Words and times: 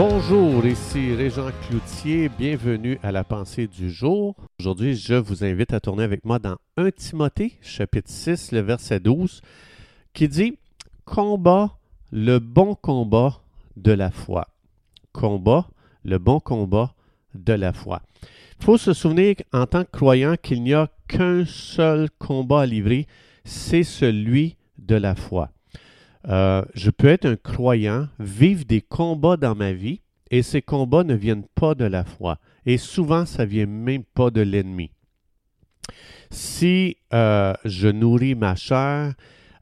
Bonjour, 0.00 0.64
ici 0.64 1.12
Régent 1.12 1.50
Cloutier, 1.66 2.28
bienvenue 2.28 3.00
à 3.02 3.10
la 3.10 3.24
pensée 3.24 3.66
du 3.66 3.90
jour. 3.90 4.36
Aujourd'hui, 4.60 4.94
je 4.94 5.14
vous 5.14 5.42
invite 5.42 5.72
à 5.72 5.80
tourner 5.80 6.04
avec 6.04 6.24
moi 6.24 6.38
dans 6.38 6.56
1 6.76 6.92
Timothée, 6.92 7.54
chapitre 7.62 8.08
6, 8.08 8.52
le 8.52 8.60
verset 8.60 9.00
12, 9.00 9.40
qui 10.14 10.28
dit 10.28 10.56
Combat 11.04 11.76
le 12.12 12.38
bon 12.38 12.76
combat 12.76 13.40
de 13.74 13.90
la 13.90 14.12
foi. 14.12 14.46
Combat 15.12 15.66
le 16.04 16.18
bon 16.18 16.38
combat 16.38 16.94
de 17.34 17.54
la 17.54 17.72
foi. 17.72 18.00
Il 18.60 18.66
faut 18.66 18.78
se 18.78 18.92
souvenir 18.92 19.34
en 19.52 19.66
tant 19.66 19.82
que 19.82 19.90
croyant 19.90 20.36
qu'il 20.40 20.62
n'y 20.62 20.74
a 20.74 20.88
qu'un 21.08 21.44
seul 21.44 22.08
combat 22.20 22.60
à 22.60 22.66
livrer, 22.66 23.08
c'est 23.42 23.82
celui 23.82 24.54
de 24.78 24.94
la 24.94 25.16
foi. 25.16 25.50
Euh, 26.28 26.62
je 26.74 26.90
peux 26.90 27.08
être 27.08 27.24
un 27.24 27.36
croyant, 27.36 28.08
vivre 28.18 28.64
des 28.64 28.80
combats 28.80 29.36
dans 29.36 29.54
ma 29.54 29.72
vie, 29.72 30.00
et 30.30 30.42
ces 30.42 30.60
combats 30.60 31.04
ne 31.04 31.14
viennent 31.14 31.46
pas 31.54 31.74
de 31.74 31.84
la 31.84 32.04
foi. 32.04 32.38
Et 32.66 32.76
souvent, 32.76 33.24
ça 33.24 33.44
ne 33.44 33.50
vient 33.50 33.66
même 33.66 34.04
pas 34.04 34.30
de 34.30 34.42
l'ennemi. 34.42 34.90
Si 36.30 36.98
euh, 37.14 37.54
je 37.64 37.88
nourris 37.88 38.34
ma 38.34 38.54
chair, 38.54 39.14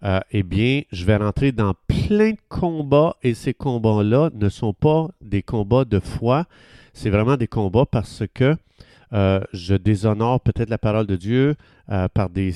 euh, 0.03 0.21
eh 0.33 0.43
bien, 0.43 0.83
je 0.91 1.05
vais 1.05 1.17
rentrer 1.17 1.53
dans 1.53 1.75
plein 1.87 2.33
de 2.33 2.39
combats, 2.49 3.17
et 3.23 3.35
ces 3.35 3.55
combats-là 3.55 4.31
ne 4.35 4.49
sont 4.49 4.75
pas 4.75 5.09
des 5.21 5.43
combats 5.43 5.85
de 5.85 6.01
foi, 6.01 6.47
c'est 6.93 7.11
vraiment 7.11 7.37
des 7.37 7.47
combats 7.47 7.87
parce 7.87 8.25
que 8.35 8.57
euh, 9.13 9.41
je 9.53 9.75
déshonore 9.75 10.41
peut-être 10.41 10.71
la 10.71 10.79
parole 10.79 11.07
de 11.07 11.17
Dieu 11.17 11.55
euh, 11.91 12.09
par 12.09 12.29
des, 12.31 12.53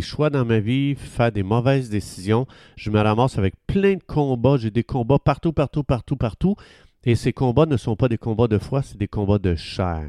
choix 0.00 0.30
dans 0.30 0.44
ma 0.44 0.60
vie, 0.60 0.94
faire 0.94 1.32
des 1.32 1.42
mauvaises 1.42 1.88
décisions. 1.88 2.46
Je 2.76 2.90
me 2.90 3.00
ramasse 3.00 3.38
avec 3.38 3.54
plein 3.66 3.94
de 3.94 4.02
combats. 4.06 4.56
J'ai 4.58 4.70
des 4.70 4.84
combats 4.84 5.18
partout, 5.18 5.52
partout, 5.52 5.82
partout, 5.82 6.16
partout. 6.16 6.56
Et 7.04 7.14
ces 7.14 7.32
combats 7.32 7.66
ne 7.66 7.76
sont 7.76 7.96
pas 7.96 8.08
des 8.08 8.18
combats 8.18 8.48
de 8.48 8.58
foi, 8.58 8.82
c'est 8.82 8.98
des 8.98 9.08
combats 9.08 9.38
de 9.38 9.54
chair. 9.54 10.04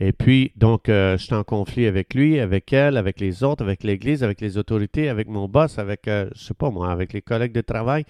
Et 0.00 0.12
puis, 0.12 0.52
donc, 0.56 0.88
euh, 0.88 1.16
je 1.16 1.24
suis 1.24 1.34
en 1.34 1.42
conflit 1.42 1.86
avec 1.86 2.14
lui, 2.14 2.38
avec 2.38 2.72
elle, 2.72 2.96
avec 2.96 3.18
les 3.18 3.42
autres, 3.42 3.64
avec 3.64 3.82
l'Église, 3.82 4.22
avec 4.22 4.40
les 4.40 4.58
autorités, 4.58 5.08
avec 5.08 5.28
mon 5.28 5.48
boss, 5.48 5.78
avec, 5.78 6.02
je 6.06 6.28
sais 6.34 6.54
pas 6.54 6.70
moi, 6.70 6.90
avec 6.90 7.12
les 7.12 7.22
collègues 7.22 7.52
de 7.52 7.62
travail. 7.62 8.04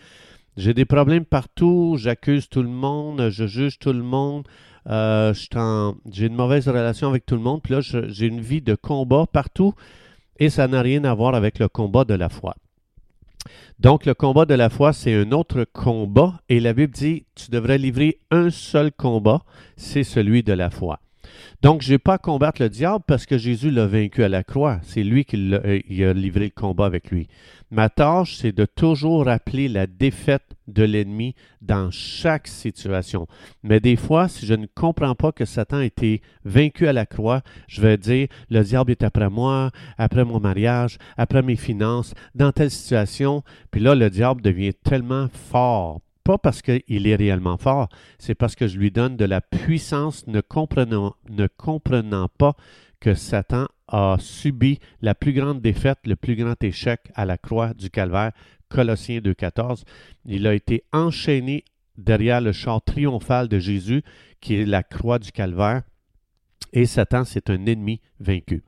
J'ai 0.58 0.74
des 0.74 0.84
problèmes 0.84 1.24
partout, 1.24 1.94
j'accuse 1.98 2.48
tout 2.48 2.62
le 2.62 2.68
monde, 2.68 3.28
je 3.30 3.46
juge 3.46 3.78
tout 3.78 3.92
le 3.92 4.02
monde. 4.02 4.44
Euh, 4.88 5.34
j'ai 6.10 6.26
une 6.26 6.34
mauvaise 6.34 6.68
relation 6.68 7.08
avec 7.08 7.26
tout 7.26 7.34
le 7.34 7.42
monde, 7.42 7.62
puis 7.62 7.74
là, 7.74 7.80
j'ai 7.80 8.26
une 8.26 8.40
vie 8.40 8.62
de 8.62 8.74
combat 8.74 9.26
partout, 9.30 9.74
et 10.38 10.50
ça 10.50 10.68
n'a 10.68 10.80
rien 10.82 11.04
à 11.04 11.14
voir 11.14 11.34
avec 11.34 11.58
le 11.58 11.68
combat 11.68 12.04
de 12.04 12.14
la 12.14 12.28
foi. 12.28 12.54
Donc, 13.78 14.06
le 14.06 14.14
combat 14.14 14.44
de 14.44 14.54
la 14.54 14.70
foi, 14.70 14.92
c'est 14.92 15.14
un 15.14 15.32
autre 15.32 15.64
combat, 15.64 16.40
et 16.48 16.60
la 16.60 16.72
Bible 16.72 16.92
dit, 16.92 17.24
tu 17.34 17.50
devrais 17.50 17.78
livrer 17.78 18.18
un 18.30 18.50
seul 18.50 18.90
combat, 18.92 19.42
c'est 19.76 20.04
celui 20.04 20.42
de 20.42 20.52
la 20.52 20.70
foi. 20.70 21.00
Donc, 21.62 21.82
je 21.82 21.92
n'ai 21.92 21.98
pas 21.98 22.14
à 22.14 22.18
combattre 22.18 22.62
le 22.62 22.68
diable 22.68 23.04
parce 23.06 23.26
que 23.26 23.36
Jésus 23.36 23.70
l'a 23.70 23.86
vaincu 23.86 24.22
à 24.22 24.28
la 24.28 24.44
croix. 24.44 24.78
C'est 24.82 25.02
lui 25.02 25.24
qui 25.24 25.36
a, 25.54 26.12
livré 26.12 26.44
le 26.44 26.50
combat 26.50 26.86
avec 26.86 27.10
lui. 27.10 27.28
Ma 27.70 27.88
tâche, 27.88 28.36
c'est 28.36 28.52
de 28.52 28.64
toujours 28.64 29.26
rappeler 29.26 29.68
la 29.68 29.86
défaite 29.86 30.56
de 30.68 30.84
l'ennemi 30.84 31.34
dans 31.60 31.90
chaque 31.90 32.46
situation. 32.46 33.26
Mais 33.62 33.80
des 33.80 33.96
fois, 33.96 34.28
si 34.28 34.46
je 34.46 34.54
ne 34.54 34.66
comprends 34.66 35.14
pas 35.14 35.32
que 35.32 35.44
Satan 35.44 35.78
a 35.78 35.84
été 35.84 36.22
vaincu 36.44 36.86
à 36.86 36.92
la 36.92 37.06
croix, 37.06 37.42
je 37.66 37.82
vais 37.82 37.98
dire, 37.98 38.28
le 38.48 38.62
diable 38.62 38.92
est 38.92 39.02
après 39.02 39.28
moi, 39.28 39.70
après 39.98 40.24
mon 40.24 40.40
mariage, 40.40 40.98
après 41.16 41.42
mes 41.42 41.56
finances, 41.56 42.14
dans 42.34 42.52
telle 42.52 42.70
situation. 42.70 43.42
Puis 43.70 43.80
là, 43.80 43.94
le 43.94 44.08
diable 44.10 44.42
devient 44.42 44.74
tellement 44.74 45.28
fort 45.50 46.00
pas 46.28 46.36
parce 46.36 46.60
qu'il 46.60 47.06
est 47.06 47.16
réellement 47.16 47.56
fort, 47.56 47.88
c'est 48.18 48.34
parce 48.34 48.54
que 48.54 48.66
je 48.66 48.76
lui 48.76 48.90
donne 48.90 49.16
de 49.16 49.24
la 49.24 49.40
puissance 49.40 50.26
ne 50.26 50.42
comprenant, 50.42 51.16
ne 51.30 51.46
comprenant 51.46 52.28
pas 52.28 52.54
que 53.00 53.14
Satan 53.14 53.66
a 53.86 54.18
subi 54.20 54.78
la 55.00 55.14
plus 55.14 55.32
grande 55.32 55.62
défaite, 55.62 56.00
le 56.04 56.16
plus 56.16 56.36
grand 56.36 56.62
échec 56.62 57.00
à 57.14 57.24
la 57.24 57.38
croix 57.38 57.72
du 57.72 57.88
calvaire, 57.88 58.32
Colossiens 58.68 59.20
2.14. 59.20 59.84
Il 60.26 60.46
a 60.46 60.52
été 60.52 60.84
enchaîné 60.92 61.64
derrière 61.96 62.42
le 62.42 62.52
char 62.52 62.82
triomphal 62.82 63.48
de 63.48 63.58
Jésus, 63.58 64.02
qui 64.42 64.56
est 64.56 64.66
la 64.66 64.82
croix 64.82 65.18
du 65.18 65.32
calvaire, 65.32 65.80
et 66.74 66.84
Satan, 66.84 67.24
c'est 67.24 67.48
un 67.48 67.64
ennemi 67.64 68.00
vaincu. 68.20 68.62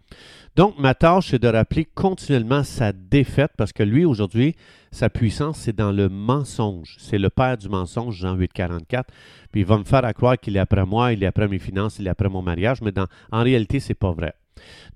Donc, 0.56 0.78
ma 0.78 0.94
tâche, 0.94 1.28
c'est 1.30 1.38
de 1.38 1.48
rappeler 1.48 1.84
continuellement 1.84 2.64
sa 2.64 2.92
défaite, 2.92 3.52
parce 3.56 3.72
que 3.72 3.82
lui, 3.82 4.04
aujourd'hui, 4.04 4.56
sa 4.90 5.08
puissance, 5.08 5.58
c'est 5.58 5.76
dans 5.76 5.92
le 5.92 6.08
mensonge. 6.08 6.96
C'est 6.98 7.18
le 7.18 7.30
père 7.30 7.56
du 7.56 7.68
mensonge, 7.68 8.16
Jean 8.16 8.34
8, 8.34 8.52
44. 8.52 9.12
Puis 9.52 9.60
il 9.60 9.66
va 9.66 9.78
me 9.78 9.84
faire 9.84 10.02
croire 10.14 10.38
qu'il 10.38 10.56
est 10.56 10.60
après 10.60 10.84
moi, 10.84 11.12
il 11.12 11.22
est 11.22 11.26
après 11.26 11.48
mes 11.48 11.58
finances, 11.58 11.98
il 11.98 12.06
est 12.06 12.10
après 12.10 12.28
mon 12.28 12.42
mariage, 12.42 12.82
mais 12.82 12.92
en 13.30 13.42
réalité, 13.42 13.78
c'est 13.78 13.94
pas 13.94 14.12
vrai. 14.12 14.34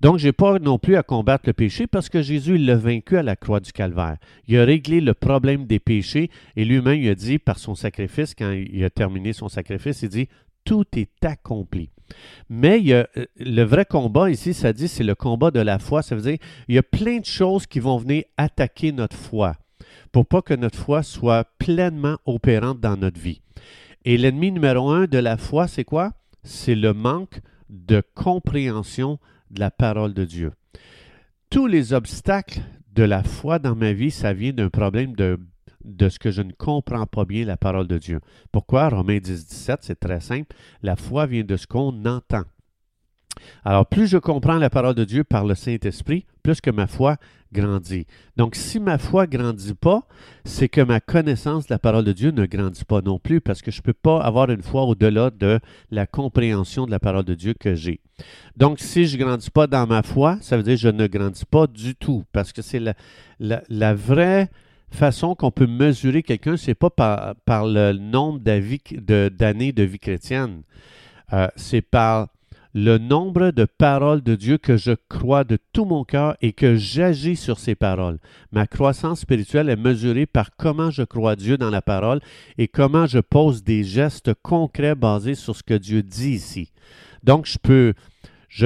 Donc, 0.01 0.17
je 0.17 0.27
n'ai 0.27 0.33
pas 0.33 0.59
non 0.59 0.77
plus 0.77 0.95
à 0.95 1.03
combattre 1.03 1.45
le 1.47 1.53
péché 1.53 1.87
parce 1.87 2.09
que 2.09 2.21
Jésus 2.21 2.57
l'a 2.57 2.75
vaincu 2.75 3.17
à 3.17 3.23
la 3.23 3.35
croix 3.35 3.59
du 3.59 3.71
calvaire. 3.71 4.17
Il 4.47 4.57
a 4.59 4.65
réglé 4.65 5.01
le 5.01 5.13
problème 5.13 5.65
des 5.65 5.79
péchés 5.79 6.29
et 6.55 6.65
lui-même 6.65 6.99
il 6.99 7.09
a 7.09 7.15
dit 7.15 7.39
par 7.39 7.57
son 7.57 7.75
sacrifice, 7.75 8.35
quand 8.35 8.51
il 8.51 8.83
a 8.83 8.89
terminé 8.89 9.33
son 9.33 9.47
sacrifice, 9.47 10.01
il 10.03 10.09
dit 10.09 10.27
Tout 10.65 10.85
est 10.97 11.23
accompli. 11.23 11.89
Mais 12.49 12.81
euh, 12.91 13.03
le 13.37 13.63
vrai 13.63 13.85
combat 13.85 14.29
ici, 14.29 14.53
ça 14.53 14.73
dit, 14.73 14.87
c'est 14.87 15.03
le 15.03 15.15
combat 15.15 15.51
de 15.51 15.59
la 15.59 15.79
foi. 15.79 16.01
Ça 16.01 16.15
veut 16.15 16.21
dire, 16.21 16.37
il 16.67 16.75
y 16.75 16.77
a 16.77 16.83
plein 16.83 17.19
de 17.19 17.25
choses 17.25 17.65
qui 17.65 17.79
vont 17.79 17.97
venir 17.97 18.23
attaquer 18.37 18.91
notre 18.91 19.15
foi 19.15 19.55
pour 20.11 20.25
pas 20.25 20.41
que 20.41 20.53
notre 20.53 20.77
foi 20.77 21.03
soit 21.03 21.45
pleinement 21.57 22.17
opérante 22.25 22.79
dans 22.79 22.97
notre 22.97 23.19
vie. 23.19 23.41
Et 24.05 24.17
l'ennemi 24.17 24.51
numéro 24.51 24.89
un 24.89 25.07
de 25.07 25.17
la 25.17 25.37
foi, 25.37 25.67
c'est 25.67 25.83
quoi? 25.83 26.13
C'est 26.43 26.75
le 26.75 26.93
manque 26.93 27.41
de 27.69 28.01
compréhension 28.13 29.19
de 29.51 29.59
la 29.59 29.71
parole 29.71 30.13
de 30.13 30.25
Dieu. 30.25 30.51
Tous 31.49 31.67
les 31.67 31.93
obstacles 31.93 32.61
de 32.93 33.03
la 33.03 33.23
foi 33.23 33.59
dans 33.59 33.75
ma 33.75 33.93
vie, 33.93 34.11
ça 34.11 34.33
vient 34.33 34.53
d'un 34.53 34.69
problème 34.69 35.15
de 35.15 35.39
de 35.85 36.09
ce 36.09 36.19
que 36.19 36.31
je 36.31 36.41
ne 36.41 36.51
comprends 36.51 37.05
pas 37.05 37.25
bien 37.25 37.45
la 37.45 37.57
parole 37.57 37.87
de 37.87 37.97
Dieu. 37.97 38.19
Pourquoi? 38.51 38.89
Romains 38.89 39.19
10, 39.19 39.47
17, 39.47 39.79
c'est 39.81 39.99
très 39.99 40.19
simple. 40.19 40.55
La 40.81 40.95
foi 40.95 41.25
vient 41.25 41.43
de 41.43 41.55
ce 41.55 41.67
qu'on 41.67 42.05
entend. 42.05 42.43
Alors, 43.63 43.85
plus 43.85 44.07
je 44.07 44.17
comprends 44.17 44.57
la 44.57 44.69
parole 44.69 44.95
de 44.95 45.03
Dieu 45.03 45.23
par 45.23 45.45
le 45.45 45.55
Saint-Esprit, 45.55 46.25
plus 46.41 46.61
que 46.61 46.71
ma 46.71 46.87
foi 46.87 47.17
grandit. 47.51 48.05
Donc, 48.37 48.55
si 48.55 48.79
ma 48.79 48.97
foi 48.97 49.27
grandit 49.27 49.73
pas, 49.73 50.07
c'est 50.43 50.69
que 50.69 50.81
ma 50.81 50.99
connaissance 50.99 51.67
de 51.67 51.73
la 51.73 51.79
parole 51.79 52.05
de 52.05 52.11
Dieu 52.11 52.31
ne 52.31 52.45
grandit 52.45 52.85
pas 52.85 53.01
non 53.01 53.19
plus, 53.19 53.41
parce 53.41 53.61
que 53.61 53.71
je 53.71 53.79
ne 53.79 53.83
peux 53.83 53.93
pas 53.93 54.19
avoir 54.19 54.49
une 54.49 54.61
foi 54.61 54.83
au-delà 54.83 55.29
de 55.31 55.59
la 55.91 56.07
compréhension 56.07 56.85
de 56.85 56.91
la 56.91 56.99
parole 56.99 57.25
de 57.25 57.35
Dieu 57.35 57.53
que 57.59 57.75
j'ai. 57.75 58.01
Donc, 58.55 58.79
si 58.79 59.05
je 59.05 59.17
ne 59.17 59.23
grandis 59.23 59.49
pas 59.49 59.67
dans 59.67 59.85
ma 59.87 60.03
foi, 60.03 60.37
ça 60.41 60.57
veut 60.57 60.63
dire 60.63 60.75
que 60.75 60.81
je 60.81 60.89
ne 60.89 61.07
grandis 61.07 61.45
pas 61.45 61.67
du 61.67 61.95
tout, 61.95 62.23
parce 62.31 62.53
que 62.53 62.61
c'est 62.61 62.79
la, 62.79 62.93
la 63.39 63.93
vraie 63.93 64.49
façon 64.91 65.35
qu'on 65.35 65.51
peut 65.51 65.67
mesurer 65.67 66.23
quelqu'un, 66.23 66.57
c'est 66.57 66.75
pas 66.75 66.89
par, 67.45 67.65
le 67.65 67.93
nombre 67.93 68.39
d'années 68.39 69.71
de, 69.71 69.83
vie 69.83 69.99
chrétienne. 69.99 70.61
Euh, 71.33 71.47
c'est 71.55 71.81
par 71.81 72.27
le 72.75 72.97
nombre 72.97 73.51
de 73.51 73.63
paroles 73.63 74.21
de 74.21 74.35
Dieu 74.35 74.57
que 74.57 74.75
je 74.75 74.91
crois 75.07 75.45
de 75.45 75.57
tout 75.71 75.85
mon 75.85 76.03
cœur 76.03 76.35
et 76.41 76.51
que 76.51 76.75
j'agis 76.75 77.37
sur 77.37 77.57
ces 77.57 77.73
paroles. 77.73 78.19
Ma 78.51 78.67
croissance 78.67 79.21
spirituelle 79.21 79.69
est 79.69 79.77
mesurée 79.77 80.25
par 80.25 80.57
comment 80.57 80.91
je 80.91 81.03
crois 81.03 81.37
Dieu 81.37 81.57
dans 81.57 81.69
la 81.69 81.81
parole 81.81 82.19
et 82.57 82.67
comment 82.67 83.05
je 83.07 83.19
pose 83.19 83.63
des 83.63 83.85
gestes 83.85 84.33
concrets 84.43 84.93
basés 84.93 85.35
sur 85.35 85.55
ce 85.55 85.63
que 85.63 85.73
Dieu 85.73 86.03
dit 86.03 86.31
ici. 86.31 86.73
Donc, 87.23 87.45
je 87.45 87.57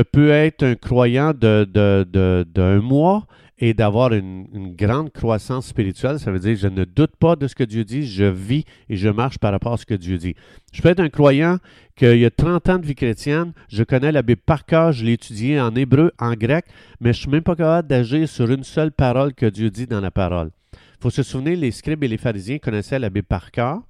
peux, 0.01 0.29
être 0.31 0.63
un 0.63 0.75
croyant 0.75 1.31
d'un 1.31 1.65
de, 1.65 2.03
de, 2.51 2.79
mois 2.79 3.27
et 3.59 3.73
d'avoir 3.73 4.13
une, 4.13 4.73
grande 4.75 5.11
croissance 5.11 5.67
spirituelle. 5.67 6.19
Ça 6.19 6.31
veut 6.31 6.39
dire 6.39 6.55
je 6.55 6.67
ne 6.67 6.85
doute 6.85 7.15
pas 7.17 7.35
de 7.35 7.47
ce 7.47 7.55
que 7.55 7.63
Dieu 7.63 7.83
dit, 7.83 8.07
je 8.07 8.23
vis 8.23 8.65
et 8.87 8.95
je 8.95 9.09
marche 9.09 9.37
par 9.37 9.51
rapport 9.51 9.73
à 9.73 9.77
ce 9.77 9.85
que 9.85 9.93
Dieu 9.93 10.17
dit. 10.17 10.35
Je 10.71 10.81
peux 10.81 10.89
être 10.89 11.01
un 11.01 11.09
croyant 11.09 11.57
qu'il 11.95 12.17
y 12.17 12.25
a 12.25 12.31
30 12.31 12.69
ans 12.69 12.79
de 12.79 12.85
vie 12.85 12.95
chrétienne, 12.95 13.53
je 13.67 13.83
connais 13.83 14.11
la 14.11 14.21
Bible 14.21 14.41
par 14.45 14.65
cœur, 14.65 14.93
je 14.93 15.05
l'ai 15.05 15.13
étudiée 15.13 15.59
en 15.59 15.75
hébreu, 15.75 16.11
en 16.17 16.33
grec, 16.33 16.65
mais 17.01 17.11
je 17.11 17.19
ne 17.19 17.21
suis 17.21 17.29
même 17.29 17.43
pas 17.43 17.55
capable 17.55 17.87
d'agir 17.87 18.27
sur 18.29 18.49
une 18.49 18.63
seule 18.63 18.91
parole 18.91 19.33
que 19.33 19.45
Dieu 19.45 19.69
dit 19.69 19.87
dans 19.87 20.01
la 20.01 20.11
parole. 20.11 20.51
Il 20.73 21.01
faut 21.01 21.09
se 21.09 21.23
souvenir, 21.23 21.57
les 21.57 21.71
scribes 21.71 22.03
et 22.03 22.07
les 22.07 22.17
pharisiens 22.17 22.59
connaissaient 22.59 22.99
la 22.99 23.09
Bible 23.09 23.27
par 23.27 23.51
cœur, 23.51 23.81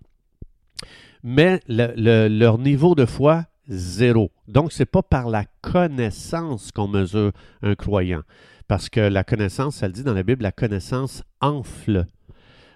mais 1.23 1.59
leur 1.67 2.57
niveau 2.57 2.95
de 2.95 3.05
foi 3.05 3.45
zéro. 3.67 4.31
Donc, 4.47 4.71
ce 4.71 4.81
n'est 4.81 4.87
pas 4.87 5.03
par 5.03 5.29
la 5.29 5.45
connaissance 5.61 6.71
qu'on 6.71 6.87
mesure 6.87 7.31
un 7.61 7.75
croyant. 7.75 8.23
Parce 8.69 8.87
que 8.87 8.99
la 8.99 9.23
connaissance, 9.23 9.77
ça 9.77 9.87
le 9.87 9.93
dit 9.93 10.03
dans 10.03 10.13
la 10.13 10.21
Bible, 10.21 10.43
la 10.43 10.51
connaissance 10.51 11.23
enfle. 11.41 12.05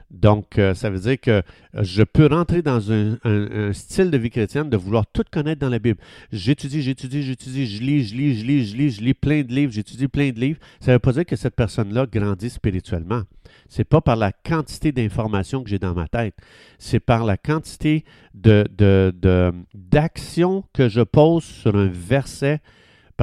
Donc, 0.10 0.58
euh, 0.58 0.74
ça 0.74 0.90
veut 0.90 1.00
dire 1.00 1.22
que 1.22 1.44
je 1.80 2.02
peux 2.02 2.26
rentrer 2.26 2.64
dans 2.64 2.92
un, 2.92 3.20
style 3.74 4.10
de 4.10 4.18
vie 4.18 4.32
chrétienne 4.32 4.72
de 4.72 4.78
vouloir 4.78 5.06
tout 5.06 5.22
connaître 5.32 5.62
dans 5.62 5.70
la 5.70 5.78
Bible. 5.78 6.00
J'étudie, 6.32 6.82
j'étudie, 6.82 7.22
j'étudie, 7.22 7.68
je 7.68 7.84
lis, 7.84 8.06
je 8.06 8.16
lis, 8.16 8.40
je 8.40 8.46
lis, 8.46 8.66
je 8.66 8.76
lis, 8.76 8.92
je 8.92 9.02
lis 9.02 9.14
plein 9.14 9.44
de 9.44 9.54
livres, 9.54 9.72
j'étudie 9.72 10.08
plein 10.08 10.32
de 10.32 10.40
livres. 10.40 10.60
Ça 10.80 10.92
ne 10.92 10.96
veut 10.96 11.00
pas 11.00 11.14
dire 11.14 11.28
que 11.28 11.36
cette 11.36 11.56
personne-là 11.56 12.08
grandit 12.12 12.50
spirituellement. 12.50 13.22
C'est 13.70 13.84
pas 13.84 14.02
par 14.02 14.16
la 14.16 14.32
quantité 14.32 14.92
d'informations 14.92 15.64
que 15.64 15.70
j'ai 15.70 15.78
dans 15.78 15.94
ma 15.94 16.08
tête. 16.08 16.34
C'est 16.80 17.00
par 17.00 17.24
la 17.24 17.38
quantité 17.38 18.04
d'actions 18.34 20.64
que 20.74 20.90
je 20.90 21.02
pose 21.02 21.44
sur 21.44 21.76
un 21.76 21.88
verset 21.88 22.62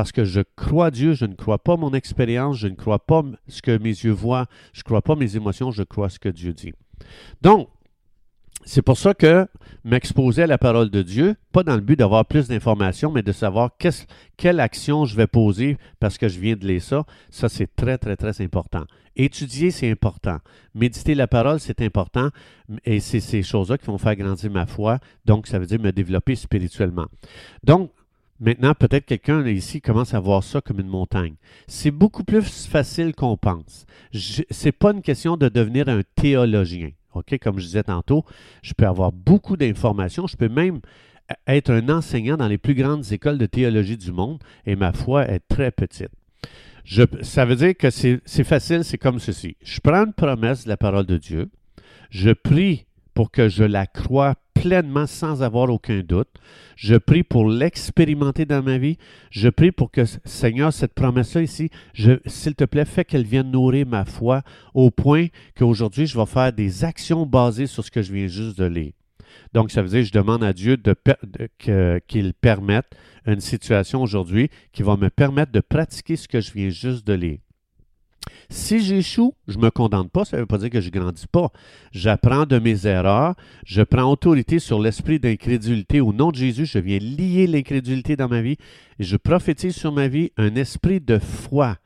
parce 0.00 0.12
que 0.12 0.25
je 0.25 0.41
crois 0.56 0.91
Dieu, 0.91 1.12
je 1.12 1.26
ne 1.26 1.35
crois 1.35 1.58
pas 1.58 1.76
mon 1.76 1.93
expérience, 1.93 2.56
je 2.56 2.69
ne 2.69 2.75
crois 2.75 3.00
pas 3.00 3.23
ce 3.49 3.61
que 3.61 3.76
mes 3.76 3.91
yeux 3.91 4.12
voient, 4.12 4.47
je 4.73 4.81
ne 4.81 4.85
crois 4.85 5.02
pas 5.02 5.14
mes 5.14 5.37
émotions, 5.37 5.70
je 5.73 5.82
crois 5.82 6.08
ce 6.08 6.19
que 6.19 6.31
Dieu 6.31 6.55
dit. 6.55 6.73
Donc, 7.43 7.69
c'est 8.64 8.81
pour 8.81 8.97
ça 8.97 9.12
que 9.12 9.47
m'exposer 9.85 10.44
à 10.44 10.47
la 10.47 10.56
parole 10.56 10.88
de 10.88 11.02
Dieu, 11.02 11.37
pas 11.52 11.64
dans 11.64 11.75
le 11.75 11.82
but 11.82 11.99
d'avoir 11.99 12.25
plus 12.25 12.49
d'informations, 12.49 13.12
mais 13.12 13.23
de 13.23 13.32
savoir 13.32 13.73
quelle 14.38 14.61
action 14.61 15.05
je 15.05 15.14
vais 15.17 15.26
poser 15.26 15.76
parce 15.99 16.17
que 16.17 16.29
je 16.31 16.41
viens 16.41 16.56
de 16.56 16.67
lire 16.67 16.82
ça, 16.82 17.05
ça 17.29 17.50
c'est 17.50 17.76
très, 17.76 17.99
très, 17.99 18.17
très 18.17 18.41
important. 18.41 18.87
Étudier, 19.17 19.70
c'est 19.70 19.91
important. 19.91 20.38
Méditer 20.75 21.14
la 21.14 21.26
parole, 21.26 21.61
c'est 21.61 21.82
important. 21.82 22.31
Et 22.87 23.00
c'est 23.00 23.20
ces 23.20 23.43
choses-là 23.43 23.76
qui 23.76 23.85
vont 23.85 23.99
faire 23.99 24.17
grandir 24.17 24.50
ma 24.50 24.64
foi. 24.64 24.99
Donc, 25.26 25.47
ça 25.47 25.58
veut 25.58 25.67
dire 25.67 25.79
me 25.81 25.93
développer 25.93 26.37
spirituellement. 26.37 27.06
Donc, 27.64 27.91
Maintenant, 28.40 28.75
peut-être 28.75 29.04
quelqu'un 29.04 29.46
ici 29.46 29.82
commence 29.82 30.14
à 30.14 30.20
voir 30.20 30.42
ça 30.42 30.62
comme 30.62 30.81
une 30.81 30.88
montagne. 30.88 31.34
C'est 31.66 31.90
beaucoup 31.90 32.25
plus 32.25 32.66
facile 32.66 33.14
qu'on 33.14 33.37
pense. 33.37 33.84
Ce 34.12 34.42
n'est 34.64 34.72
pas 34.72 34.92
une 34.92 35.02
question 35.02 35.37
de 35.37 35.48
devenir 35.48 35.88
un 35.88 36.00
théologien. 36.14 36.90
Comme 37.42 37.58
je 37.58 37.66
disais 37.66 37.82
tantôt, 37.82 38.25
je 38.62 38.72
peux 38.72 38.87
avoir 38.87 39.12
beaucoup 39.12 39.58
d'informations. 39.58 40.26
Je 40.26 40.37
peux 40.37 40.48
même 40.48 40.81
être 41.46 41.70
un 41.70 41.88
enseignant 41.90 42.37
dans 42.37 42.48
les 42.48 42.56
plus 42.56 42.75
grandes 42.75 43.12
écoles 43.12 43.37
de 43.37 43.46
théologie 43.46 43.98
du 43.98 44.10
monde 44.10 44.42
et 44.64 44.75
ma 44.75 44.92
foi 44.92 45.28
est 45.28 45.40
très 45.40 45.70
petite. 45.70 46.10
Ça 47.22 47.44
veut 47.44 47.56
dire 47.56 47.76
que 47.76 47.90
c'est 47.90 48.44
facile, 48.44 48.84
c'est 48.84 48.98
comme 48.98 49.19
ceci. 49.19 49.56
Je 49.62 49.81
prends 49.81 50.06
une 50.06 50.14
promesse 50.14 50.64
de 50.64 50.70
la 50.70 50.76
parole 50.78 51.04
de 51.04 51.19
Dieu, 51.19 51.50
je 52.08 52.31
prie 52.31 52.87
pour 53.15 53.31
que 53.31 53.49
je 53.49 53.65
la 53.65 53.87
croie 53.87 54.35
pleinement 54.55 55.07
sans 55.07 55.43
avoir 55.43 55.71
aucun 55.71 56.01
doute. 56.01 56.29
Je 56.77 56.95
prie 56.97 57.23
pour 57.23 57.49
l'expérimenter 57.49 58.45
dans 58.45 58.62
ma 58.62 58.77
vie. 58.77 58.99
Je 59.31 59.49
prie 59.49 59.73
pour 59.73 59.91
que, 59.91 60.03
Seigneur, 60.25 60.73
cette 60.73 60.95
promesse-là 60.95 61.43
ici, 61.43 61.71
s'il 62.27 62.55
te 62.55 62.65
plaît, 62.65 62.85
fais 62.85 63.05
qu'elle 63.05 63.25
vienne 63.25 63.51
nourrir 63.51 63.87
ma 63.87 64.05
foi 64.05 64.43
au 64.75 64.91
point 64.91 65.29
qu'aujourd'hui, 65.57 66.07
je 66.07 66.19
vais 66.19 66.27
faire 66.27 66.53
des 66.53 66.85
actions 66.85 67.25
basées 67.25 67.67
sur 67.67 67.85
ce 67.85 67.91
que 67.91 68.03
je 68.03 68.12
viens 68.12 68.27
juste 68.27 68.59
de 68.59 68.67
lire. 68.67 68.93
Donc, 69.55 69.71
ça 69.71 69.81
veut 69.81 69.89
dire 69.89 70.01
que 70.01 70.09
je 70.09 70.12
demande 70.12 70.45
à 70.45 70.53
Dieu 70.53 70.77
qu'il 71.59 72.35
permette 72.35 72.87
une 73.27 73.41
situation 73.41 74.03
aujourd'hui 74.03 74.51
qui 74.73 74.83
va 74.83 74.97
me 74.97 75.09
permettre 75.09 75.53
de 75.53 75.61
pratiquer 75.61 76.17
ce 76.17 76.29
que 76.29 76.41
je 76.41 76.53
viens 76.53 76.71
juste 76.71 77.07
de 77.07 77.15
lire. 77.15 77.39
Si 78.52 78.81
j'échoue, 78.81 79.32
je 79.47 79.58
ne 79.58 79.62
me 79.62 79.70
condamne 79.70 80.08
pas, 80.08 80.25
ça 80.25 80.37
ne 80.37 80.43
veut 80.43 80.47
pas 80.47 80.58
dire 80.58 80.70
que 80.70 80.81
je 80.81 80.88
ne 80.88 80.99
grandis 80.99 81.29
pas. 81.29 81.52
J'apprends 81.93 82.47
de 82.47 82.58
mes 82.58 82.85
erreurs, 82.85 83.37
je 83.64 83.81
prends 83.81 84.11
autorité 84.11 84.58
sur 84.58 84.81
l'esprit 84.81 85.20
d'incrédulité. 85.20 86.00
Au 86.00 86.12
nom 86.12 86.32
de 86.32 86.37
Jésus, 86.37 86.67
je 86.67 86.81
viens 86.81 86.99
lier 86.99 87.47
l'incrédulité 87.47 88.17
dans 88.17 88.29
ma 88.29 88.43
vie 88.43 88.56
et 88.99 89.05
je 89.05 89.17
prophétise 89.17 89.76
sur 89.76 89.93
ma 89.93 90.08
vie 90.08 90.32
un 90.37 90.56
esprit 90.56 91.00
de 91.00 91.20
foi. 91.20 91.76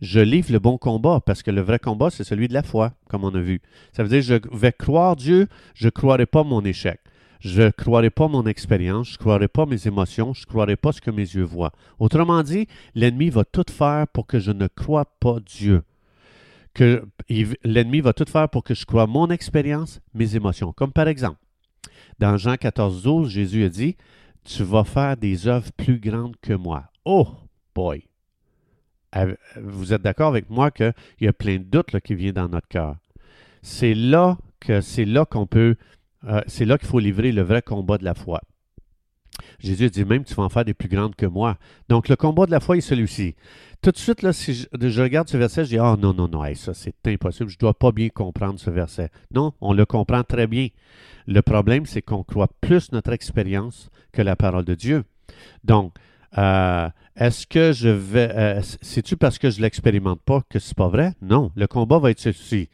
Je 0.00 0.18
livre 0.18 0.50
le 0.50 0.58
bon 0.58 0.78
combat 0.78 1.20
parce 1.20 1.42
que 1.42 1.50
le 1.50 1.60
vrai 1.60 1.78
combat, 1.78 2.08
c'est 2.08 2.24
celui 2.24 2.48
de 2.48 2.54
la 2.54 2.62
foi, 2.62 2.94
comme 3.10 3.24
on 3.24 3.34
a 3.34 3.40
vu. 3.40 3.60
Ça 3.92 4.02
veut 4.02 4.08
dire 4.08 4.20
que 4.20 4.24
je 4.24 4.58
vais 4.58 4.72
croire 4.72 5.16
Dieu, 5.16 5.46
je 5.74 5.88
ne 5.88 5.90
croirai 5.90 6.24
pas 6.24 6.42
mon 6.42 6.64
échec. 6.64 7.00
Je 7.40 7.60
ne 7.60 7.70
croirai 7.70 8.08
pas 8.08 8.28
mon 8.28 8.46
expérience, 8.46 9.08
je 9.08 9.14
ne 9.14 9.18
croirai 9.18 9.48
pas 9.48 9.66
mes 9.66 9.86
émotions, 9.86 10.32
je 10.32 10.44
ne 10.44 10.46
croirai 10.46 10.76
pas 10.76 10.92
ce 10.92 11.02
que 11.02 11.10
mes 11.10 11.20
yeux 11.20 11.42
voient. 11.42 11.72
Autrement 11.98 12.42
dit, 12.42 12.66
l'ennemi 12.94 13.28
va 13.28 13.44
tout 13.44 13.66
faire 13.70 14.08
pour 14.08 14.26
que 14.26 14.38
je 14.38 14.52
ne 14.52 14.68
croie 14.68 15.04
pas 15.20 15.36
Dieu 15.44 15.82
que 16.74 17.06
l'ennemi 17.64 18.00
va 18.00 18.12
tout 18.12 18.24
faire 18.28 18.48
pour 18.48 18.64
que 18.64 18.74
je 18.74 18.84
croie 18.84 19.06
mon 19.06 19.30
expérience, 19.30 20.00
mes 20.12 20.36
émotions. 20.36 20.72
Comme 20.72 20.92
par 20.92 21.08
exemple, 21.08 21.38
dans 22.18 22.36
Jean 22.36 22.56
14, 22.56 23.02
12, 23.02 23.30
Jésus 23.30 23.64
a 23.64 23.68
dit 23.68 23.96
Tu 24.44 24.62
vas 24.64 24.84
faire 24.84 25.16
des 25.16 25.46
œuvres 25.46 25.72
plus 25.76 25.98
grandes 25.98 26.36
que 26.42 26.52
moi. 26.52 26.84
Oh 27.04 27.28
boy! 27.74 28.06
Vous 29.56 29.92
êtes 29.92 30.02
d'accord 30.02 30.28
avec 30.28 30.50
moi 30.50 30.70
qu'il 30.70 30.92
y 31.20 31.28
a 31.28 31.32
plein 31.32 31.58
de 31.58 31.64
doutes 31.64 32.00
qui 32.00 32.14
viennent 32.14 32.34
dans 32.34 32.48
notre 32.48 32.68
cœur. 32.68 32.96
C'est 33.62 33.94
là 33.94 34.36
que 34.60 34.80
c'est 34.80 35.06
qu'on 35.30 35.46
peut, 35.46 35.76
euh, 36.26 36.40
c'est 36.46 36.64
là 36.64 36.78
qu'il 36.78 36.88
faut 36.88 36.98
livrer 36.98 37.30
le 37.30 37.42
vrai 37.42 37.62
combat 37.62 37.98
de 37.98 38.04
la 38.04 38.14
foi. 38.14 38.40
Jésus 39.58 39.90
dit 39.90 40.04
même, 40.04 40.24
tu 40.24 40.34
vas 40.34 40.44
en 40.44 40.48
faire 40.48 40.64
des 40.64 40.74
plus 40.74 40.88
grandes 40.88 41.14
que 41.14 41.26
moi. 41.26 41.56
Donc, 41.88 42.08
le 42.08 42.16
combat 42.16 42.46
de 42.46 42.50
la 42.50 42.60
foi 42.60 42.76
est 42.76 42.80
celui-ci. 42.80 43.34
Tout 43.82 43.90
de 43.90 43.98
suite, 43.98 44.22
là, 44.22 44.32
si 44.32 44.54
je, 44.54 45.02
regarde 45.02 45.28
ce 45.28 45.36
verset, 45.36 45.64
je 45.64 45.70
dis, 45.70 45.78
ah 45.78 45.96
non, 45.98 46.14
non, 46.14 46.28
non, 46.28 46.42
ça 46.54 46.72
c'est 46.72 46.94
impossible, 47.06 47.50
je 47.50 47.56
ne 47.56 47.60
dois 47.60 47.74
pas 47.74 47.92
bien 47.92 48.08
comprendre 48.08 48.58
ce 48.58 48.70
verset. 48.70 49.10
Non, 49.32 49.52
on 49.60 49.72
le 49.72 49.84
comprend 49.84 50.22
très 50.22 50.46
bien. 50.46 50.68
Le 51.26 51.42
problème, 51.42 51.86
c'est 51.86 52.02
qu'on 52.02 52.22
croit 52.22 52.48
plus 52.60 52.92
notre 52.92 53.12
expérience 53.12 53.90
que 54.12 54.22
la 54.22 54.36
parole 54.36 54.64
de 54.64 54.74
Dieu. 54.74 55.04
Donc, 55.64 55.92
euh, 56.38 56.88
est-ce 57.16 57.46
que 57.46 57.72
je 57.72 57.88
vais. 57.88 58.30
Euh, 58.34 58.60
c'est-tu 58.82 59.16
parce 59.16 59.38
que 59.38 59.50
je 59.50 59.58
ne 59.58 59.62
l'expérimente 59.62 60.20
pas 60.22 60.42
que 60.48 60.58
c'est 60.58 60.76
pas 60.76 60.88
vrai? 60.88 61.12
Non. 61.22 61.52
Le 61.54 61.66
combat 61.66 61.98
va 61.98 62.10
être 62.10 62.20
ceci. 62.20 62.68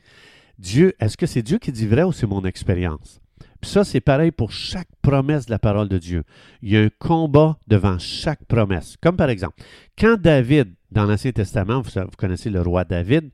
Dieu, 0.58 0.94
est-ce 1.00 1.16
que 1.16 1.26
c'est 1.26 1.42
Dieu 1.42 1.58
qui 1.58 1.72
dit 1.72 1.86
vrai 1.86 2.02
ou 2.02 2.12
c'est 2.12 2.26
mon 2.26 2.44
expérience? 2.44 3.20
Puis 3.60 3.70
ça, 3.70 3.84
c'est 3.84 4.00
pareil 4.00 4.30
pour 4.30 4.52
chaque 4.52 4.88
promesse 5.02 5.46
de 5.46 5.50
la 5.50 5.58
parole 5.58 5.88
de 5.88 5.98
Dieu. 5.98 6.24
Il 6.62 6.70
y 6.70 6.76
a 6.76 6.80
un 6.80 6.90
combat 6.98 7.58
devant 7.66 7.98
chaque 7.98 8.44
promesse. 8.44 8.96
Comme 9.00 9.16
par 9.16 9.28
exemple, 9.28 9.62
quand 9.98 10.20
David, 10.20 10.72
dans 10.90 11.04
l'Ancien 11.04 11.32
Testament, 11.32 11.82
vous, 11.82 11.90
connaissez 12.16 12.50
le 12.50 12.62
roi 12.62 12.84
David 12.84 13.30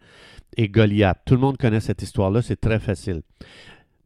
et 0.57 0.69
Goliath. 0.69 1.21
Tout 1.25 1.35
le 1.35 1.41
monde 1.41 1.59
connaît 1.59 1.81
cette 1.81 2.03
histoire-là, 2.03 2.43
c'est 2.43 2.61
très 2.61 2.81
facile. 2.81 3.23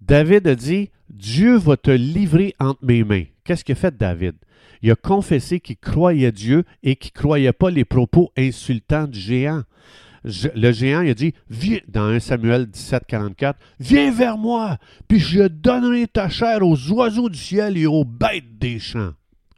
David 0.00 0.46
a 0.46 0.54
dit, 0.54 0.90
Dieu 1.08 1.56
va 1.56 1.76
te 1.76 1.90
livrer 1.90 2.54
entre 2.58 2.84
mes 2.84 3.04
mains. 3.04 3.24
Qu'est-ce 3.44 3.64
que 3.64 3.74
fait 3.74 3.96
David? 3.96 4.34
Il 4.82 4.90
a 4.90 4.96
confessé 4.96 5.60
qu'il 5.60 5.76
croyait 5.76 6.32
Dieu 6.32 6.64
et 6.82 6.96
qu'il 6.96 7.12
ne 7.14 7.20
croyait 7.20 7.52
pas 7.52 7.70
les 7.70 7.84
propos 7.84 8.32
insultants 8.36 9.06
du 9.06 9.18
géant 9.18 9.62
le 10.24 10.72
géant, 10.72 11.00
il 11.00 11.10
a 11.10 11.14
dit, 11.14 11.32
viens, 11.48 11.78
dans 11.88 12.04
1 12.04 12.20
Samuel 12.20 12.66
17, 12.66 13.04
44, 13.06 13.58
viens 13.78 14.12
vers 14.12 14.36
moi, 14.36 14.78
puis 15.08 15.18
je 15.18 15.42
donnerai 15.48 16.06
ta 16.08 16.28
chair 16.28 16.62
aux 16.62 16.90
oiseaux 16.90 17.28
du 17.28 17.38
ciel 17.38 17.78
et 17.78 17.86
aux 17.86 18.04
bêtes 18.04 18.58
des 18.58 18.78
champs. 18.78 19.12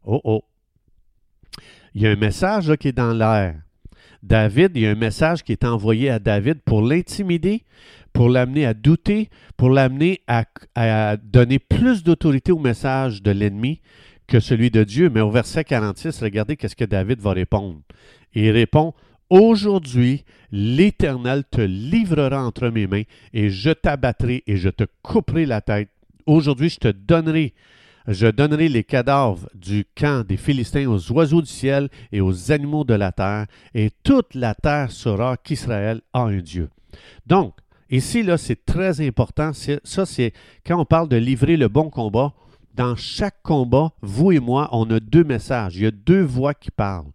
Oh 0.04 0.20
oh. 0.24 0.44
Il 1.94 2.02
y 2.02 2.06
a 2.06 2.10
un 2.10 2.16
message 2.16 2.74
qui 2.76 2.88
est 2.88 2.92
dans 2.92 3.12
l'air. 3.12 3.56
David, 4.22 4.72
il 4.76 4.82
y 4.82 4.86
a 4.86 4.90
un 4.90 4.96
message 4.96 5.42
qui 5.42 5.52
est 5.52 5.64
envoyé 5.64 6.08
à 6.08 6.18
David 6.18 6.60
pour 6.60 6.80
l'intimider, 6.80 7.64
pour 8.12 8.28
l'amener 8.28 8.66
à 8.66 8.72
douter, 8.72 9.30
pour 9.56 9.68
l'amener 9.70 10.20
à, 10.28 10.44
à, 10.74 11.16
donner 11.16 11.58
plus 11.58 12.04
d'autorité 12.04 12.52
au 12.52 12.58
message 12.58 13.22
de 13.22 13.32
l'ennemi 13.32 13.80
que 14.28 14.38
celui 14.38 14.70
de 14.70 14.84
Dieu. 14.84 15.10
Mais 15.10 15.20
au 15.20 15.30
verset 15.30 15.64
46, 15.64 16.22
regardez 16.22 16.56
qu'est-ce 16.56 16.76
que 16.76 16.84
David 16.84 17.20
va 17.20 17.32
répondre. 17.32 17.80
Il 18.34 18.50
répond 18.50 18.94
Aujourd'hui, 19.30 20.24
l'Éternel 20.50 21.44
te 21.50 21.60
livrera 21.60 22.44
entre 22.44 22.68
mes 22.68 22.86
mains, 22.86 23.04
et 23.32 23.48
je 23.48 23.70
t'abattrai 23.70 24.42
et 24.46 24.56
je 24.56 24.68
te 24.68 24.84
couperai 25.02 25.46
la 25.46 25.60
tête. 25.60 25.88
Aujourd'hui, 26.26 26.68
je 26.68 26.78
te 26.78 26.88
donnerai, 26.88 27.54
je 28.06 28.26
donnerai 28.26 28.68
les 28.68 28.84
cadavres 28.84 29.48
du 29.54 29.86
camp 29.96 30.26
des 30.26 30.36
Philistins 30.36 30.86
aux 30.86 31.12
oiseaux 31.12 31.40
du 31.40 31.50
ciel 31.50 31.88
et 32.12 32.20
aux 32.20 32.52
animaux 32.52 32.84
de 32.84 32.94
la 32.94 33.12
terre, 33.12 33.46
et 33.74 33.90
toute 34.02 34.34
la 34.34 34.54
terre 34.54 34.90
saura 34.90 35.36
qu'Israël 35.36 36.02
a 36.12 36.22
un 36.22 36.38
Dieu. 36.38 36.68
Donc, 37.26 37.54
ici, 37.90 38.22
là, 38.22 38.36
c'est 38.36 38.64
très 38.64 39.00
important. 39.00 39.52
Ça, 39.52 40.06
c'est 40.06 40.32
quand 40.66 40.78
on 40.78 40.84
parle 40.84 41.08
de 41.08 41.16
livrer 41.16 41.56
le 41.56 41.68
bon 41.68 41.90
combat. 41.90 42.34
Dans 42.74 42.96
chaque 42.96 43.42
combat, 43.42 43.92
vous 44.00 44.32
et 44.32 44.40
moi, 44.40 44.70
on 44.72 44.90
a 44.90 44.98
deux 44.98 45.24
messages. 45.24 45.76
Il 45.76 45.82
y 45.82 45.86
a 45.86 45.90
deux 45.90 46.22
voix 46.22 46.54
qui 46.54 46.70
parlent. 46.70 47.12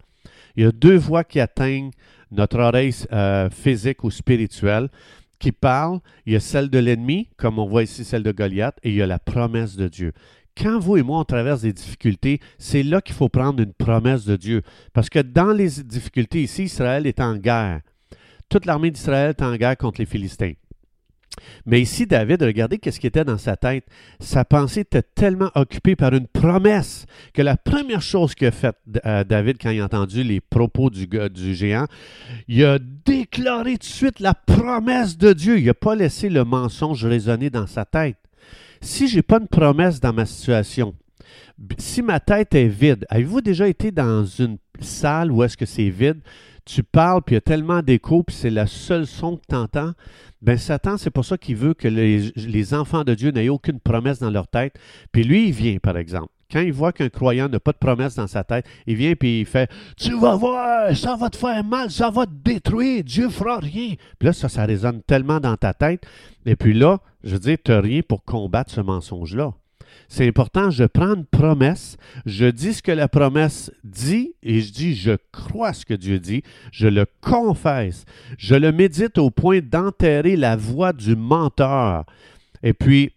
Il 0.58 0.64
y 0.64 0.66
a 0.66 0.72
deux 0.72 0.98
voix 0.98 1.24
qui 1.24 1.40
atteignent 1.40 1.92
notre 2.32 2.60
oreille 2.60 2.94
euh, 3.14 3.50
physique 3.50 4.04
ou 4.04 4.12
spirituelle 4.12 4.90
qui 5.40 5.52
parlent. 5.52 6.00
Il 6.26 6.34
y 6.34 6.36
a 6.36 6.40
celle 6.40 6.70
de 6.70 6.80
l'ennemi, 6.80 7.30
comme 7.38 7.60
on 7.60 7.68
voit 7.68 7.84
ici 7.84 8.04
celle 8.04 8.24
de 8.24 8.32
Goliath, 8.32 8.78
et 8.84 8.90
il 8.90 8.96
y 8.96 9.02
a 9.04 9.08
la 9.08 9.20
promesse 9.20 9.76
de 9.76 9.88
Dieu. 9.88 10.14
Quand 10.58 10.80
vous 10.80 10.98
et 10.98 11.04
moi 11.04 11.20
on 11.20 11.24
traverse 11.24 11.62
des 11.62 11.74
difficultés, 11.74 12.40
c'est 12.58 12.82
là 12.82 13.02
qu'il 13.02 13.14
faut 13.14 13.30
prendre 13.30 13.62
une 13.62 13.74
promesse 13.74 14.26
de 14.26 14.36
Dieu. 14.36 14.64
Parce 14.94 15.10
que 15.10 15.20
dans 15.20 15.54
les 15.54 15.84
difficultés 15.84 16.42
ici, 16.42 16.64
Israël 16.64 17.06
est 17.06 17.22
en 17.22 17.38
guerre. 17.38 17.82
Toute 18.50 18.66
l'armée 18.66 18.90
d'Israël 18.90 19.30
est 19.30 19.44
en 19.44 19.56
guerre 19.56 19.78
contre 19.78 20.02
les 20.02 20.08
Philistins. 20.08 20.54
Mais 21.65 21.82
ici, 21.82 22.06
David, 22.08 22.41
regardez 22.41 22.77
qu'est-ce 22.77 23.00
qui 23.00 23.08
était 23.08 23.24
dans 23.24 23.38
sa 23.38 23.56
tête. 23.56 23.86
Sa 24.20 24.46
pensée 24.46 24.82
était 24.82 25.01
tellement 25.01 25.51
occupée 25.56 25.96
par 25.96 26.13
une 26.13 26.27
promesse 26.27 27.06
que 27.34 27.41
la 27.41 27.58
première 27.58 28.01
chose 28.01 28.36
qu'a 28.36 28.51
faite 28.51 28.77
euh, 29.06 29.24
David 29.24 29.58
quand 29.62 29.70
il 29.70 29.82
a 29.82 29.86
entendu 29.86 30.24
les 30.24 30.41
propos 30.41 30.89
du, 30.89 31.08
du 31.08 31.56
géant, 31.56 31.86
il 32.48 32.63
a 32.65 32.79
déclaré 32.79 33.74
tout 33.74 33.79
de 33.79 33.84
suite 33.84 34.20
la 34.20 34.34
promesse 34.34 35.17
de 35.17 35.34
Dieu. 35.34 35.60
Il 35.60 35.65
n'a 35.65 35.74
pas 35.74 35.96
laissé 35.96 36.29
le 36.29 36.44
mensonge 36.44 37.06
résonner 37.06 37.50
dans 37.50 37.67
sa 37.67 37.86
tête. 37.86 38.17
Si 38.82 39.08
je 39.08 39.17
n'ai 39.17 39.22
pas 39.22 39.39
une 39.39 39.48
promesse 39.48 40.00
dans 40.00 40.13
ma 40.13 40.25
situation, 40.25 40.94
si 41.77 42.01
ma 42.01 42.20
tête 42.20 42.53
est 42.56 42.67
vide, 42.67 43.06
avez-vous 43.10 43.41
déjà 43.41 43.67
été 43.67 43.91
dans 43.91 44.25
une 44.25 44.58
salle 44.79 45.32
où 45.32 45.44
est-ce 45.44 45.58
que 45.58 45.65
c'est 45.65 45.89
vide? 45.89 46.22
Tu 46.67 46.83
parles, 46.83 47.21
puis 47.21 47.33
il 47.33 47.38
y 47.38 47.39
a 47.39 47.41
tellement 47.41 47.81
d'écho, 47.81 48.24
puis 48.24 48.36
c'est 48.36 48.50
le 48.50 48.65
seul 48.67 49.07
son 49.07 49.38
que 49.38 49.43
tu 49.47 49.55
entends. 49.55 49.93
Ben 50.41 50.57
Satan, 50.57 50.97
c'est 50.97 51.09
pour 51.09 51.24
ça 51.24 51.38
qu'il 51.38 51.55
veut 51.55 51.74
que 51.74 51.88
les, 51.88 52.74
enfants 52.74 53.05
de 53.05 53.13
Dieu 53.13 53.31
n'aient 53.31 53.47
aucune 53.47 53.79
promesse 53.79 54.19
dans 54.19 54.29
leur 54.29 54.50
tête. 54.50 54.77
Puis 55.13 55.24
lui, 55.24 55.47
il 55.47 55.53
vient, 55.53 55.77
par 55.77 55.97
exemple. 55.97 56.27
Quand 56.51 56.59
il 56.59 56.74
voit 56.74 56.91
qu'un 56.91 57.07
croyant 57.07 57.47
n'a 57.47 57.62
pas 57.62 57.71
de 57.71 57.77
promesse 57.77 58.15
dans 58.15 58.27
sa 58.27 58.43
tête, 58.43 58.65
il 58.86 58.95
vient 58.95 59.15
puis 59.15 59.41
il 59.41 59.45
fait 59.45 59.69
Tu 59.95 60.13
vas 60.17 60.36
voir, 60.36 60.95
ça 60.95 61.15
va 61.15 61.29
te 61.29 61.38
faire 61.38 61.63
mal, 61.63 61.89
ça 61.89 62.09
va 62.09 62.25
te 62.25 62.31
détruire, 62.31 63.03
Dieu 63.03 63.29
fera 63.29 63.59
rien. 63.59 63.95
Puis 64.19 64.27
là, 64.27 64.33
ça, 64.33 64.50
ça 64.50 64.65
résonne 64.65 65.01
tellement 65.03 65.39
dans 65.39 65.55
ta 65.55 65.74
tête. 65.74 66.05
Et 66.45 66.57
puis 66.57 66.74
là, 66.74 67.00
je 67.24 67.31
veux 67.31 67.39
dire, 67.39 67.57
tu 67.63 67.71
n'as 67.71 67.81
rien 67.81 68.01
pour 68.01 68.24
combattre 68.24 68.71
ce 68.71 68.81
mensonge-là. 68.81 69.53
C'est 70.10 70.27
important, 70.27 70.69
je 70.69 70.86
prends 70.86 71.15
une 71.15 71.25
promesse, 71.25 71.98
je 72.25 72.46
dis 72.46 72.74
ce 72.74 72.81
que 72.81 72.91
la 72.91 73.07
promesse 73.07 73.72
dit 73.84 74.34
et 74.41 74.62
je 74.62 74.72
dis 74.72 74.96
je 74.96 75.17
crois 75.31 75.74
ce 75.74 75.86
que 75.86 75.93
Dieu 75.93 76.19
dit, 76.19 76.43
je 76.72 76.88
le 76.88 77.05
confesse, 77.22 78.05
je 78.38 78.55
le 78.55 78.72
médite 78.72 79.17
au 79.17 79.29
point 79.29 79.60
d'enterrer 79.62 80.38
la 80.38 80.55
voix 80.55 80.93
du 80.93 81.15
menteur. 81.15 82.05
Et 82.63 82.74
puis, 82.74 83.12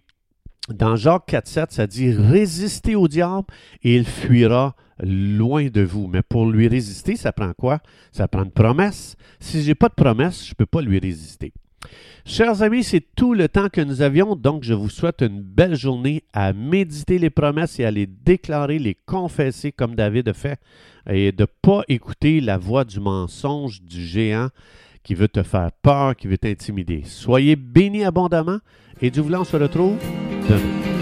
dans 0.69 0.97
Jacques 0.97 1.29
4.7, 1.29 1.67
ça 1.71 1.87
dit 1.87 2.12
résistez 2.12 2.97
au 2.97 3.09
diable 3.09 3.47
et 3.83 3.97
il 3.97 4.05
fuira 4.05 4.75
loin 5.02 5.69
de 5.69 5.81
vous. 5.81 6.07
Mais 6.07 6.23
pour 6.23 6.47
lui 6.47 6.69
résister, 6.69 7.17
ça 7.17 7.33
prend 7.33 7.52
quoi? 7.52 7.81
Ça 8.12 8.29
prend 8.29 8.45
une 8.45 8.50
promesse. 8.50 9.17
Si 9.38 9.62
je 9.62 9.69
n'ai 9.69 9.75
pas 9.75 9.88
de 9.88 9.95
promesse, 9.95 10.45
je 10.45 10.50
ne 10.50 10.55
peux 10.55 10.67
pas 10.67 10.83
lui 10.83 10.99
résister. 10.99 11.52
Chers 12.27 12.63
amis, 12.63 12.85
c'est 12.85 13.05
tout 13.17 13.35
le 13.35 13.49
temps 13.49 13.69
que 13.69 13.81
nous 13.81 14.03
avions, 14.03 14.37
donc 14.37 14.63
je 14.63 14.75
vous 14.75 14.91
souhaite 14.91 15.23
une 15.23 15.41
belle 15.41 15.75
journée 15.75 16.23
à 16.33 16.53
méditer 16.53 17.19
les 17.19 17.31
promesses 17.31 17.81
et 17.81 17.85
à 17.85 17.91
les 17.91 18.07
déclarer, 18.07 18.79
les 18.79 18.95
confesser 18.95 19.73
comme 19.73 19.95
David 19.95 20.29
a 20.29 20.35
fait, 20.35 20.61
et 21.09 21.33
de 21.33 21.43
ne 21.43 21.47
pas 21.63 21.83
écouter 21.89 22.41
la 22.41 22.59
voix 22.59 22.85
du 22.85 23.01
mensonge 23.01 23.83
du 23.83 24.05
géant 24.05 24.49
qui 25.03 25.15
veut 25.15 25.29
te 25.29 25.43
faire 25.43 25.71
peur, 25.83 26.15
qui 26.15 26.29
veut 26.29 26.39
t'intimider. 26.39 27.03
Soyez 27.05 27.57
bénis 27.57 28.05
abondamment 28.05 28.59
et 29.01 29.11
du 29.11 29.21
voulant, 29.21 29.41
on 29.41 29.45
se 29.45 29.57
retrouve 29.57 29.97
demain. 30.49 31.00